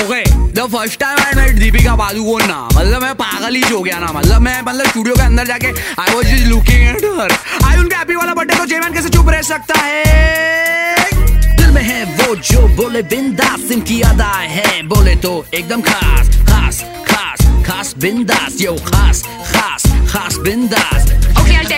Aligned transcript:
Okay 0.00 0.22
the 0.52 0.66
first 0.72 0.98
time 1.00 1.18
I 1.18 1.32
met 1.36 1.58
Deepika 1.60 1.94
Padukone 1.96 2.42
ना 2.46 2.58
मतलब 2.74 3.02
मैं 3.02 3.14
पागल 3.14 3.54
ही 3.54 3.62
हो 3.62 3.80
गया 3.82 3.98
ना 3.98 4.12
मतलब 4.12 4.40
मैं 4.42 4.60
मतलब 4.62 4.86
स्टूडियो 4.86 5.14
के 5.14 5.22
अंदर 5.22 5.46
जाके 5.46 5.66
I 6.00 6.14
was 6.14 6.24
just 6.26 6.46
looking 6.46 6.88
at 6.88 7.04
her 7.20 7.32
I 7.64 7.78
उनके 7.78 7.96
हैप्पी 7.96 8.14
वाला 8.14 8.34
बर्थडे 8.34 8.56
तो 8.56 8.66
जेमैन 8.66 8.94
कैसे 8.94 9.08
चुप 9.08 9.28
रह 9.28 9.42
सकता 9.42 9.80
है? 9.80 11.08
दिल 11.56 11.70
में 11.70 11.82
है 11.82 12.04
वो 12.16 12.34
जो 12.36 12.66
बोले, 12.76 13.02
बिंदास 13.02 13.70
इनकी 13.72 14.00
अदा 14.02 14.32
है। 14.56 14.82
बोले 14.88 15.14
तो 15.16 15.32
एकदम 15.54 15.80
खास 15.80 16.28
खास 16.48 16.82
खास 17.08 17.46
खास 17.66 17.94
बिंदास 17.98 18.60
यो 18.60 18.74
खास 18.86 19.22
खास 19.52 19.82
खास 20.12 20.36
बिंदास। 20.38 21.10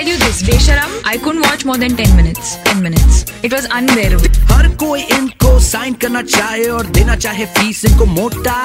Tell 0.02 0.12
you 0.12 0.18
this. 0.18 0.42
Besharam, 0.42 0.90
I 1.04 1.16
couldn't 1.18 1.42
watch 1.42 1.64
more 1.64 1.76
than 1.76 1.96
10 1.96 2.16
minutes. 2.16 2.56
10 2.64 2.82
minutes. 2.82 3.24
It 3.42 3.52
was 3.52 3.66
unbearable. 3.70 4.30
हर 4.50 4.68
कोई 4.82 5.02
इनको 5.18 5.58
साइन 5.60 5.94
करना 6.02 6.22
चाहे 6.22 6.64
और 6.76 6.86
देना 6.98 7.16
चाहे 7.24 7.46
फ़ीस 7.58 7.84
इनको 7.84 8.06
मोटा 8.18 8.58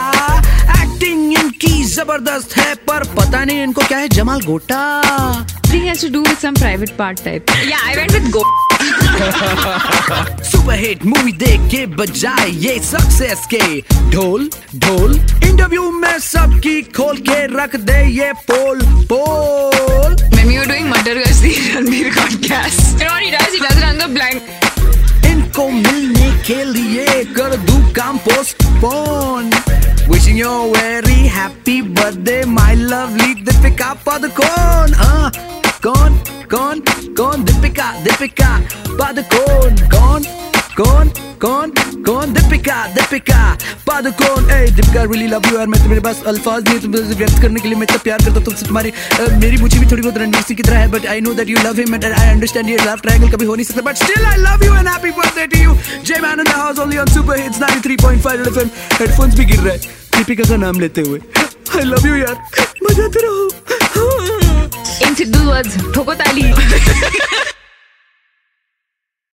एक्टिंग 0.82 1.34
इनकी 1.40 1.84
ज़बरदस्त 1.96 2.58
है 2.58 2.74
पर 2.88 3.04
पता 3.18 3.44
नहीं 3.46 3.64
इनको 3.64 3.88
क्या 3.88 3.98
है 3.98 4.08
जमाल 4.20 4.42
गोटा 4.46 4.82
He 5.74 5.86
has 5.88 6.02
to 6.06 6.10
do 6.10 6.24
with 6.30 6.40
some 6.46 6.56
private 6.56 6.98
part 7.02 7.24
type. 7.28 7.54
Yeah, 7.74 7.92
I 7.92 7.98
went 7.98 8.18
with 8.20 8.32
Go. 8.32 8.67
Super 10.50 10.76
hit 10.80 11.06
movie 11.06 11.32
देख 11.44 11.62
के 11.72 11.86
बजाए 11.96 12.50
ये 12.66 12.80
सक्सेस 12.84 13.48
के 13.54 13.80
ढोल 14.12 14.50
ढोल 14.76 15.16
इंटरव्यू 15.44 15.90
में 15.92 16.18
सबकी 16.20 16.82
खोल 16.98 17.18
के 17.30 17.46
रख 17.58 17.76
दे 17.90 18.04
ये 18.20 18.32
पोल 18.52 18.82
पोल 19.12 19.98
Ranbir 21.78 22.14
got 22.14 22.42
gas. 22.42 22.94
You 22.94 23.06
know 23.06 23.12
what 23.12 23.24
he 23.24 23.32
does? 23.32 23.54
He 23.54 23.60
does 23.60 23.78
it 23.78 23.84
on 23.84 23.98
the 23.98 24.08
blank. 24.14 24.42
इनको 25.26 25.68
मिलने 25.70 26.30
के 26.48 26.64
लिए 26.66 27.24
कर 27.36 27.56
दू 27.66 27.78
काम 27.96 28.18
post 28.26 28.64
postpone 28.64 29.50
wishing 30.10 30.40
you 30.40 30.52
very 30.74 31.28
happy 31.36 31.82
birthday 31.82 32.44
my 32.54 32.76
lovely 32.76 33.34
Deepika 33.44 33.94
Padukone 34.06 34.94
हाँ 35.04 35.32
कौन 35.84 36.18
कौन 36.52 36.80
कौन 37.18 37.44
दीपिका 37.46 37.92
दीपिका 38.04 38.50
पादुकोण 39.00 39.76
कौन 39.92 40.24
कौन 40.78 41.10
कौन 41.42 41.72
कौन 42.06 42.34
दीपिका 42.34 42.76
दीपिका 42.96 43.42
पादुकोण 43.88 44.50
ए 44.52 44.60
दीपिका 44.72 45.04
रियली 45.04 45.28
लव 45.28 45.48
यू 45.48 45.58
यार 45.58 45.68
मैं 45.68 45.80
तुम्हारे 45.82 46.02
पास 46.02 46.22
अल्फाज 46.28 46.68
नहीं, 46.68 46.80
तुम 46.80 46.92
व्यक्त 47.18 47.42
करने 47.42 47.60
के 47.60 47.68
लिए 47.68 47.78
मैं 47.78 47.88
इतना 47.88 47.98
प्यार 48.04 48.18
करता 48.20 48.34
हूँ, 48.34 48.44
तुमसे 48.46 48.66
तुम्हारी 48.66 48.92
मेरी 49.44 49.58
मुझी 49.62 49.80
भी 49.80 49.86
थोड़ी 49.92 50.02
बहुत 50.02 50.18
रणवीर 50.18 50.42
सिंह 50.42 50.58
की 50.58 50.64
तरह 50.64 50.80
है 50.80 50.88
but 50.92 51.06
I 51.14 51.22
know 51.22 51.34
that 51.34 51.50
you 51.50 51.58
love 51.66 51.80
him 51.80 51.96
and 51.96 52.06
I 52.06 52.30
understand 52.30 52.70
ये 52.70 52.78
लव 52.86 53.00
ट्रायंगल 53.06 53.32
कभी 53.36 53.46
हो 53.46 53.56
नहीं 53.56 53.66
सकता 53.66 53.82
but 53.90 54.04
still 54.04 54.26
I 54.26 54.38
love 54.38 54.66
you 54.66 54.74
and 54.76 54.88
happy 54.88 55.12
birthday 55.22 55.46
to 55.48 55.64
you 55.64 55.78
Jai 56.06 56.20
man 56.24 56.40
in 56.40 56.52
the 56.52 56.56
house 56.58 56.80
only 56.80 56.98
on 56.98 57.14
super 57.14 57.40
hits 57.42 57.60
93.5 57.62 58.48
FM 58.48 58.70
headphones 59.00 59.36
भी 59.40 59.46
गिर 59.46 59.60
रहा 59.60 59.74
है 59.74 59.80
दीपिका 60.18 60.50
का 60.50 60.58
नाम 60.66 60.80
लेते 60.80 61.02
हुए। 61.02 61.20
आई 61.78 61.84
लव 61.84 62.08
यू 62.08 62.16
यार 62.16 62.36
बजाते 62.84 63.28
रहो। 63.28 63.50
ti 65.18 65.26
duhet, 65.26 65.66
po 65.94 66.06
kota. 66.06 66.24